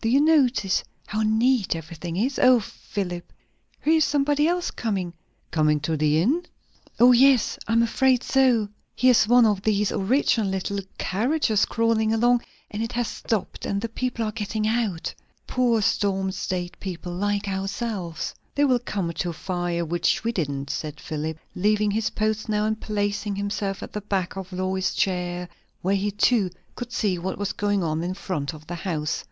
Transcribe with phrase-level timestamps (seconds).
[0.00, 2.38] Do you notice how neat everything is?
[2.38, 3.32] O Philip!
[3.82, 5.12] here is somebody else coming!"
[5.50, 6.46] "Coming to the inn?"
[7.00, 7.58] "Yes.
[7.66, 8.68] O, I'm afraid so.
[8.94, 13.88] Here's one of these original little carriages crawling along, and it has stopped, and the
[13.88, 15.12] people are getting out.
[15.48, 20.70] Poor storm stayed people, like ourselves." "They will come to a fire, which we didn't,"
[20.70, 25.48] said Philip, leaving his post now and placing himself at the back of Lois's chair,
[25.80, 29.24] where he too could see what was going on in front of the house.